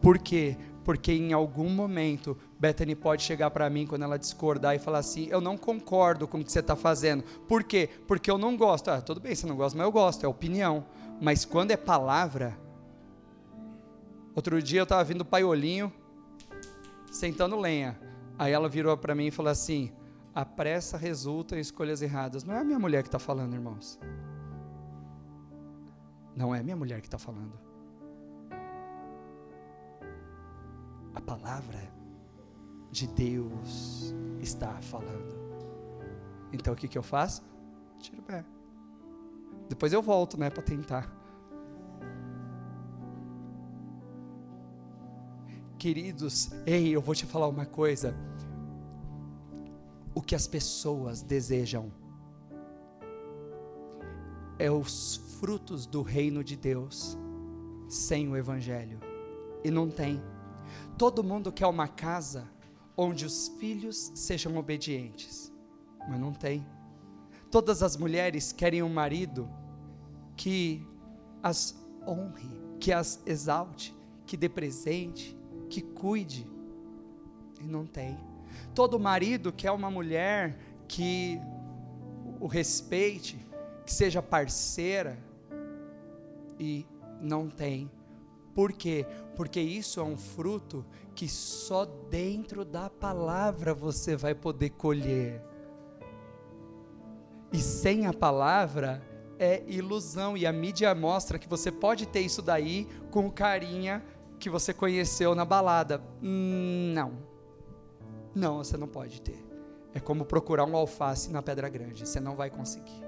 [0.00, 0.56] Por quê?
[0.84, 5.28] Porque em algum momento Bethany pode chegar para mim quando ela discordar e falar assim:
[5.30, 7.22] Eu não concordo com o que você está fazendo.
[7.46, 7.88] Por quê?
[8.06, 8.90] Porque eu não gosto.
[8.90, 10.84] Ah, tudo bem, você não gosta, mas eu gosto, é opinião.
[11.20, 12.58] Mas quando é palavra.
[14.34, 15.92] Outro dia eu estava vindo o paiolinho,
[17.10, 17.98] sentando lenha.
[18.38, 19.92] Aí ela virou para mim e falou assim:
[20.34, 22.42] a pressa resulta em escolhas erradas.
[22.42, 23.98] Não é a minha mulher que está falando, irmãos.
[26.34, 27.58] Não é a minha mulher que está falando.
[31.14, 31.97] A palavra
[32.90, 35.36] de Deus está falando.
[36.52, 37.42] Então o que, que eu faço?
[37.98, 38.44] Tiro o pé.
[39.68, 41.12] Depois eu volto, né, para tentar.
[45.78, 48.14] Queridos, ei, eu vou te falar uma coisa.
[50.14, 51.92] O que as pessoas desejam
[54.58, 57.16] é os frutos do reino de Deus
[57.88, 58.98] sem o evangelho.
[59.62, 60.20] E não tem.
[60.96, 62.48] Todo mundo quer uma casa
[63.00, 65.52] onde os filhos sejam obedientes,
[66.08, 66.66] mas não tem.
[67.48, 69.48] Todas as mulheres querem um marido
[70.36, 70.84] que
[71.40, 73.94] as honre, que as exalte,
[74.26, 75.38] que dê presente,
[75.70, 76.44] que cuide.
[77.60, 78.18] E não tem.
[78.74, 80.58] Todo marido quer uma mulher
[80.88, 81.40] que
[82.40, 83.38] o respeite,
[83.86, 85.16] que seja parceira,
[86.58, 86.84] e
[87.20, 87.88] não tem.
[88.58, 89.06] Por quê?
[89.36, 95.40] Porque isso é um fruto que só dentro da palavra você vai poder colher.
[97.52, 99.00] E sem a palavra
[99.38, 100.36] é ilusão.
[100.36, 104.04] E a mídia mostra que você pode ter isso daí com o carinha
[104.40, 106.02] que você conheceu na balada.
[106.20, 107.12] Não.
[108.34, 109.40] Não, você não pode ter.
[109.94, 112.08] É como procurar um alface na pedra grande.
[112.08, 113.07] Você não vai conseguir.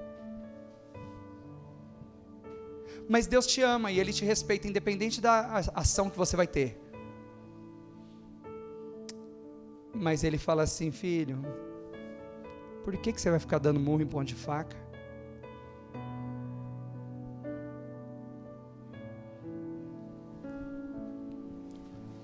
[3.07, 6.79] Mas Deus te ama e Ele te respeita, independente da ação que você vai ter.
[9.93, 11.43] Mas Ele fala assim, filho,
[12.83, 14.75] por que, que você vai ficar dando murro em ponto de faca?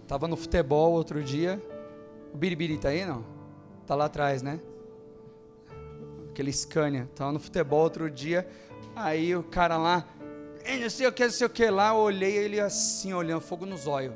[0.08, 1.62] Tava no futebol outro dia.
[2.34, 3.26] O Biribiri tá aí, não?
[3.86, 4.60] Tá lá atrás, né?
[6.30, 7.10] Aquele Scania.
[7.13, 8.48] Tava no futebol outro dia.
[8.96, 10.08] Aí o cara lá,
[10.80, 13.65] não sei o que, não sei o que lá, eu olhei ele assim, olhando, fogo
[13.65, 14.13] nos olhos.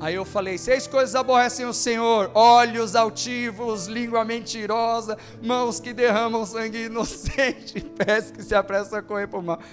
[0.00, 6.46] Aí eu falei: seis coisas aborrecem o Senhor: olhos altivos, língua mentirosa, mãos que derramam
[6.46, 9.60] sangue inocente, pés que se apressam a correr por mal.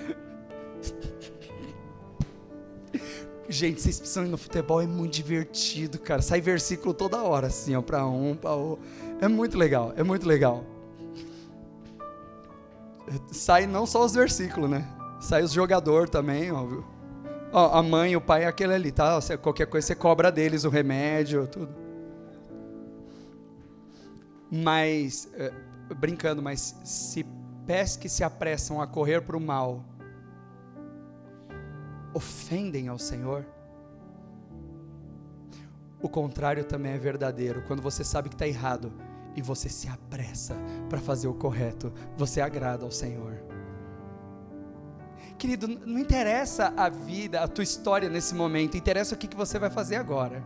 [3.49, 6.21] Gente, vocês precisam ir no futebol, é muito divertido, cara.
[6.21, 8.83] Sai versículo toda hora, assim, ó, para um, para outro.
[9.21, 10.65] É muito legal, é muito legal.
[13.31, 14.96] Sai não só os versículos, né?
[15.19, 16.85] Sai os jogadores também, óbvio.
[17.51, 19.19] Ó, a mãe, o pai é aquele ali, tá?
[19.41, 21.73] Qualquer coisa você cobra deles o remédio, tudo.
[24.51, 25.51] Mas, é,
[25.95, 27.25] brincando, mas se
[27.65, 29.83] pés que se apressam a correr para o mal
[32.13, 33.45] ofendem ao Senhor,
[36.01, 37.63] o contrário também é verdadeiro.
[37.67, 38.93] Quando você sabe que está errado
[39.35, 40.55] e você se apressa
[40.89, 43.56] para fazer o correto, você agrada ao Senhor.
[45.37, 49.59] Querido, não interessa a vida, a tua história nesse momento, interessa o que, que você
[49.59, 50.43] vai fazer agora.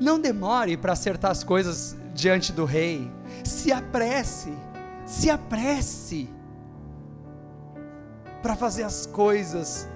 [0.00, 3.08] Não demore para acertar as coisas diante do rei.
[3.44, 4.52] Se apresse,
[5.06, 6.28] se apresse
[8.42, 9.88] para fazer as coisas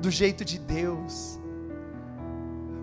[0.00, 1.38] do jeito de Deus.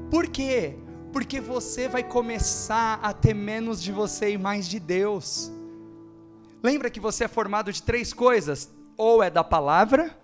[0.10, 0.78] Por quê?
[1.12, 5.52] Porque você vai começar a ter menos de você e mais de Deus.
[6.62, 10.16] Lembra que você é formado de três coisas: ou é da palavra,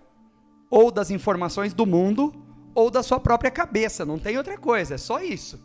[0.70, 2.32] ou das informações do mundo,
[2.74, 4.04] ou da sua própria cabeça.
[4.04, 5.60] Não tem outra coisa, é só isso.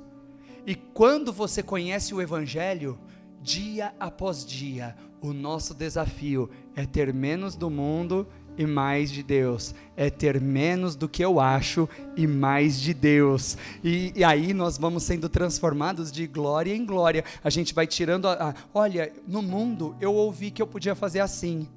[0.66, 2.98] E quando você conhece o Evangelho,
[3.42, 9.76] dia após dia, o nosso desafio é ter menos do mundo e mais de Deus,
[9.96, 13.58] é ter menos do que eu acho e mais de Deus.
[13.84, 17.24] E, e, aí nós vamos sendo transformados de glória em glória.
[17.44, 21.20] A gente vai tirando a, a, olha, no mundo eu ouvi que eu podia fazer
[21.20, 21.68] assim,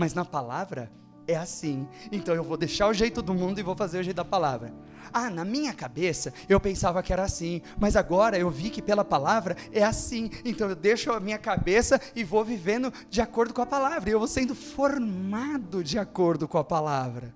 [0.00, 0.90] mas na palavra
[1.28, 1.86] é assim.
[2.10, 4.72] Então eu vou deixar o jeito do mundo e vou fazer o jeito da palavra.
[5.12, 9.04] Ah, na minha cabeça eu pensava que era assim, mas agora eu vi que pela
[9.04, 10.30] palavra é assim.
[10.42, 14.08] Então eu deixo a minha cabeça e vou vivendo de acordo com a palavra.
[14.08, 17.34] E eu vou sendo formado de acordo com a palavra.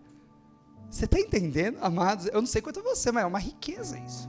[0.88, 2.26] Você está entendendo, amados?
[2.28, 4.26] Eu não sei quanto você, mas é uma riqueza isso.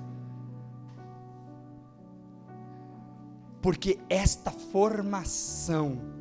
[3.62, 6.15] Porque esta formação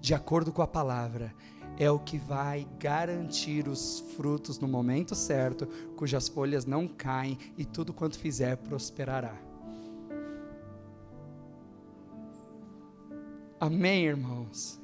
[0.00, 1.34] de acordo com a palavra
[1.78, 7.64] é o que vai garantir os frutos no momento certo, cujas folhas não caem e
[7.64, 9.36] tudo quanto fizer prosperará.
[13.60, 14.80] Amém, irmãos?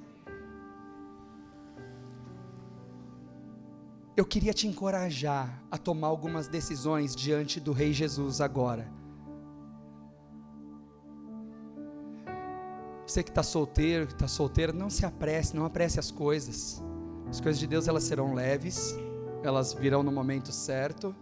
[4.16, 8.88] Eu queria te encorajar a tomar algumas decisões diante do Rei Jesus agora.
[13.14, 16.82] Você que está solteiro, que está solteira, não se apresse, não apresse as coisas.
[17.30, 18.92] As coisas de Deus elas serão leves,
[19.44, 21.14] elas virão no momento certo.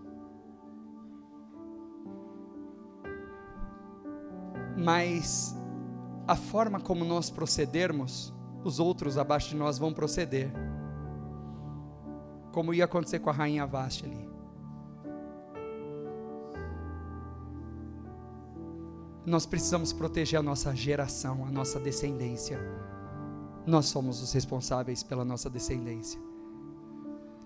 [4.74, 5.54] Mas
[6.26, 8.32] a forma como nós procedermos,
[8.64, 10.50] os outros abaixo de nós vão proceder.
[12.52, 14.31] Como ia acontecer com a rainha Vasti ali.
[19.24, 22.58] Nós precisamos proteger a nossa geração, a nossa descendência.
[23.64, 26.20] Nós somos os responsáveis pela nossa descendência.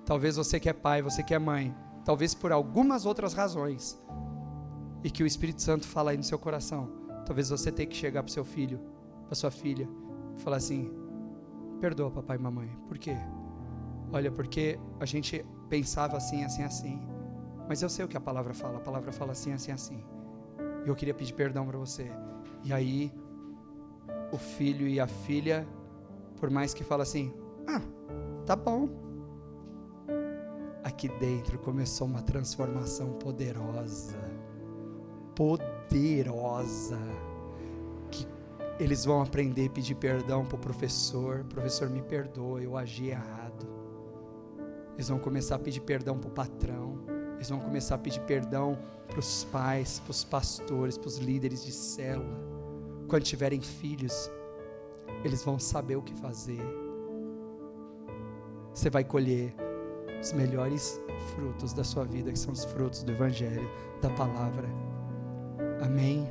[0.07, 3.99] Talvez você que é pai, você que é mãe, talvez por algumas outras razões,
[5.05, 6.89] e que o Espírito Santo fala aí no seu coração,
[7.27, 8.81] talvez você tenha que chegar para seu filho,
[9.27, 9.89] para sua filha,
[10.37, 10.91] e falar assim:
[11.81, 12.71] perdoa papai e mamãe.
[12.89, 13.17] Por quê?
[14.13, 17.07] Olha, porque a gente pensava assim, assim, assim.
[17.69, 18.79] Mas eu sei o que a palavra fala.
[18.79, 20.03] A palavra fala assim, assim, assim.
[20.87, 22.09] E eu queria pedir perdão para você.
[22.63, 23.13] E aí,
[24.31, 25.67] o filho e a filha,
[26.37, 27.35] por mais que fala assim,
[27.67, 27.83] ah,
[28.47, 28.89] tá bom.
[30.85, 34.17] Aqui dentro começou uma transformação poderosa.
[35.35, 37.01] Poderosa.
[38.09, 38.25] Que
[38.79, 41.43] eles vão aprender a pedir perdão para o professor.
[41.47, 43.67] Professor, me perdoa, eu agi errado.
[44.95, 47.06] Eles vão começar a pedir perdão para o patrão
[47.47, 51.65] eles vão começar a pedir perdão para os pais, para os pastores, para os líderes
[51.65, 52.37] de célula.
[53.07, 54.29] Quando tiverem filhos,
[55.23, 56.61] eles vão saber o que fazer.
[58.75, 59.55] Você vai colher
[60.21, 61.01] os melhores
[61.35, 63.71] frutos da sua vida, que são os frutos do Evangelho,
[64.03, 64.69] da palavra.
[65.81, 66.29] Amém?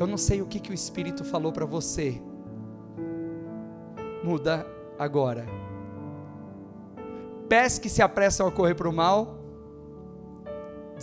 [0.00, 2.22] Eu não sei o que, que o Espírito falou para você.
[4.24, 4.66] Muda
[4.98, 5.44] agora.
[7.50, 9.43] Pés que se apressam a correr para o mal,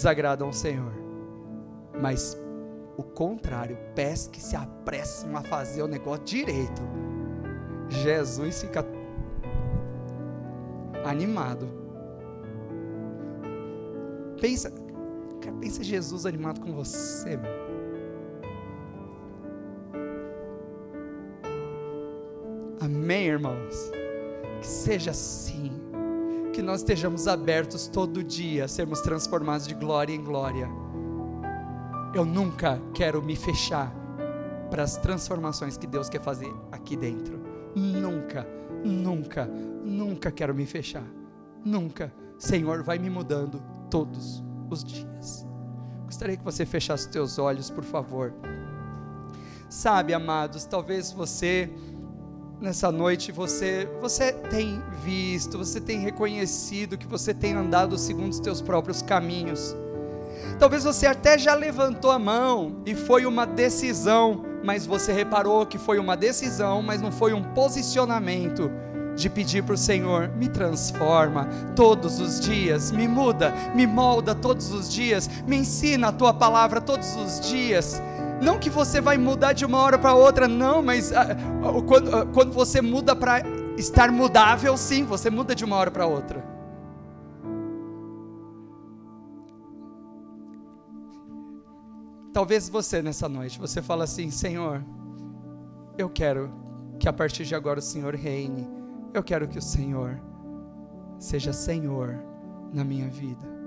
[0.02, 0.92] desagradam ao Senhor.
[2.02, 2.36] Mas
[2.98, 6.82] o contrário, pés que se apressam a fazer o negócio direito.
[7.90, 8.86] Jesus fica
[11.06, 11.68] animado.
[14.40, 14.72] Pensa,
[15.60, 17.38] pensar Jesus animado com você.
[22.80, 23.92] Amém, irmãos?
[24.60, 25.81] Que seja assim.
[26.54, 30.70] Que nós estejamos abertos todo dia a sermos transformados de glória em glória.
[32.14, 33.92] Eu nunca quero me fechar
[34.70, 37.40] para as transformações que Deus quer fazer aqui dentro.
[37.76, 38.46] Nunca,
[38.84, 41.06] nunca, nunca quero me fechar.
[41.64, 42.14] Nunca.
[42.38, 45.46] Senhor, vai me mudando todos os dias.
[46.06, 48.34] Gostaria que você fechasse os teus olhos, por favor.
[49.70, 51.70] Sabe, amados, talvez você
[52.62, 58.40] nessa noite você você tem visto, você tem reconhecido que você tem andado segundo os
[58.40, 59.76] teus próprios caminhos.
[60.60, 65.80] Talvez você até já levantou a mão e foi uma decisão, mas você reparou que
[65.80, 68.70] foi uma decisão, mas não foi um posicionamento
[69.16, 74.72] de pedir para o Senhor: me transforma todos os dias, me muda, me molda todos
[74.72, 78.02] os dias, me ensina a tua palavra todos os dias.
[78.42, 82.08] Não que você vai mudar de uma hora para outra, não, mas uh, uh, quando,
[82.08, 83.44] uh, quando você muda para
[83.78, 86.44] estar mudável, sim, você muda de uma hora para outra.
[92.34, 94.84] Talvez você nessa noite, você fala assim, Senhor,
[95.98, 96.52] eu quero
[97.00, 98.68] que a partir de agora o Senhor reine.
[99.14, 100.20] Eu quero que o Senhor
[101.20, 102.18] seja Senhor
[102.74, 103.61] na minha vida.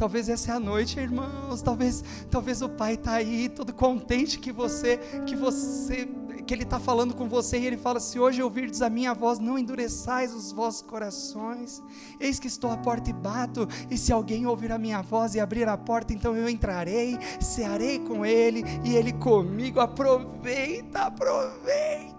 [0.00, 1.60] Talvez essa é a noite, irmãos.
[1.60, 4.96] Talvez, talvez o Pai está aí, todo contente que você,
[5.26, 6.08] que você,
[6.46, 9.38] que Ele está falando com você e Ele fala: se hoje ouvirdes a minha voz,
[9.38, 11.82] não endureçais os vossos corações.
[12.18, 13.68] Eis que estou à porta e bato.
[13.90, 17.98] E se alguém ouvir a minha voz e abrir a porta, então eu entrarei, cearei
[17.98, 19.80] com Ele e Ele comigo.
[19.80, 22.14] Aproveita, aproveita.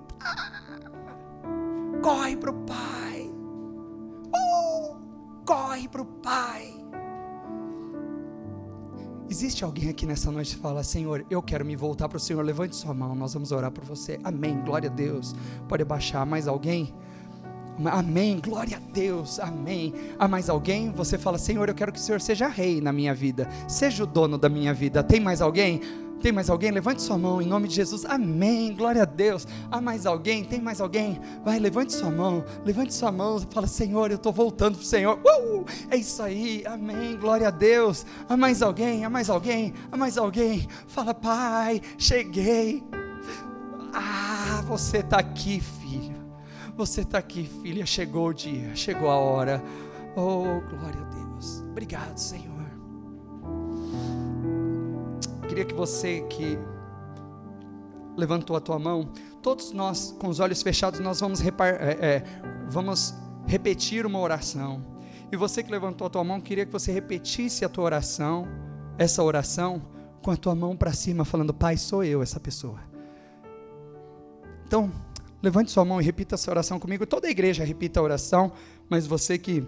[1.99, 3.31] Corre para o Pai.
[4.27, 4.97] Uh,
[5.43, 6.80] corre para o Pai.
[9.31, 12.43] Existe alguém aqui nessa noite que fala: Senhor, eu quero me voltar para o Senhor.
[12.43, 14.19] Levante sua mão, nós vamos orar por você.
[14.25, 14.59] Amém.
[14.65, 15.33] Glória a Deus.
[15.69, 16.93] Pode baixar mais alguém?
[17.85, 19.93] Amém, glória a Deus, amém.
[20.19, 20.91] Há mais alguém?
[20.91, 24.05] Você fala, Senhor, eu quero que o Senhor seja rei na minha vida, seja o
[24.05, 25.01] dono da minha vida.
[25.01, 25.81] Tem mais alguém?
[26.21, 26.69] Tem mais alguém?
[26.69, 28.05] Levante sua mão em nome de Jesus.
[28.05, 28.75] Amém.
[28.75, 29.47] Glória a Deus.
[29.71, 30.43] Há mais alguém?
[30.43, 31.19] Tem mais alguém?
[31.43, 32.45] Vai, levante sua mão.
[32.63, 33.39] Levante sua mão.
[33.49, 35.19] Fala, Senhor, eu estou voltando para o Senhor.
[35.19, 36.63] Uh, é isso aí.
[36.67, 37.17] Amém.
[37.17, 38.05] Glória a Deus.
[38.29, 39.03] Há mais alguém?
[39.03, 39.73] Há mais alguém?
[39.91, 40.67] Há mais alguém?
[40.87, 42.83] Fala, Pai, cheguei.
[43.91, 46.21] Ah, você está aqui, filho.
[46.77, 47.85] Você está aqui, filha.
[47.85, 48.75] Chegou o dia.
[48.75, 49.63] Chegou a hora.
[50.15, 51.63] Oh, glória a Deus.
[51.71, 52.50] Obrigado, Senhor
[55.51, 56.57] queria que você que
[58.15, 61.49] levantou a tua mão, todos nós com os olhos fechados, nós vamos, é,
[61.99, 62.23] é,
[62.69, 63.13] vamos
[63.45, 64.81] repetir uma oração.
[65.29, 68.47] E você que levantou a tua mão, queria que você repetisse a tua oração,
[68.97, 69.81] essa oração,
[70.21, 72.79] com a tua mão para cima, falando: Pai, sou eu essa pessoa.
[74.65, 74.89] Então,
[75.43, 77.05] levante sua mão e repita essa oração comigo.
[77.05, 78.53] Toda a igreja repita a oração,
[78.89, 79.65] mas você que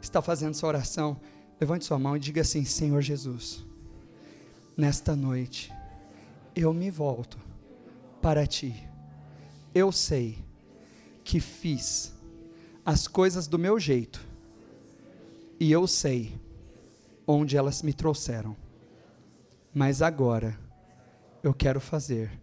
[0.00, 1.16] está fazendo essa oração,
[1.60, 3.66] levante sua mão e diga assim: Senhor Jesus
[4.78, 5.74] nesta noite,
[6.54, 7.36] eu me volto
[8.22, 8.88] para ti.
[9.74, 10.38] Eu sei
[11.24, 12.14] que fiz
[12.86, 14.24] as coisas do meu jeito,
[15.58, 16.40] e eu sei
[17.26, 18.56] onde elas me trouxeram,
[19.74, 20.56] mas agora
[21.42, 22.40] eu quero fazer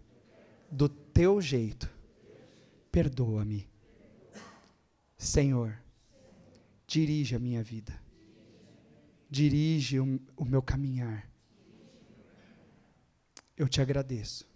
[0.70, 1.88] do teu jeito.
[2.92, 3.66] Perdoa-me,
[5.16, 5.78] Senhor,
[6.86, 7.98] dirige a minha vida,
[9.30, 11.35] dirige o, o meu caminhar
[13.56, 14.46] eu te agradeço,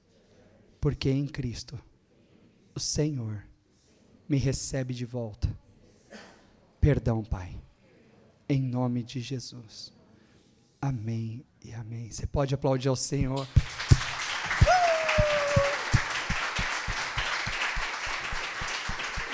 [0.80, 1.78] porque em Cristo,
[2.74, 3.42] o Senhor
[4.28, 5.48] me recebe de volta.
[6.80, 7.60] Perdão, Pai,
[8.48, 9.92] em nome de Jesus.
[10.80, 12.10] Amém e amém.
[12.10, 13.46] Você pode aplaudir ao Senhor.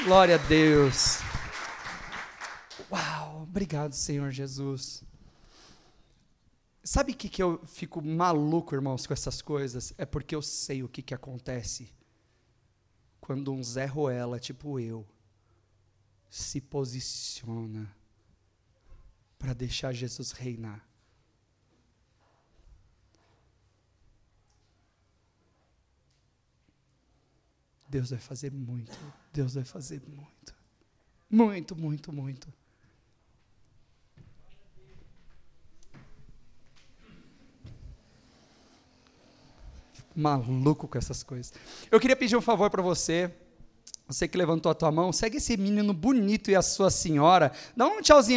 [0.05, 1.19] Glória a Deus.
[2.91, 5.06] Uau, obrigado, Senhor Jesus.
[6.87, 9.93] Sabe o que, que eu fico maluco, irmãos, com essas coisas?
[9.99, 11.93] É porque eu sei o que, que acontece
[13.21, 15.05] quando um Zé Ruela, tipo eu,
[16.31, 17.93] se posiciona
[19.37, 20.89] para deixar Jesus reinar.
[27.89, 28.97] Deus vai fazer muito.
[29.33, 30.55] Deus vai fazer muito.
[31.29, 32.53] Muito, muito, muito.
[40.17, 41.53] Maluco com essas coisas.
[41.91, 43.31] Eu queria pedir um favor para você.
[44.09, 47.51] Você que levantou a tua mão, segue esse menino bonito e a sua senhora.
[47.77, 48.35] Dá um tchauzinho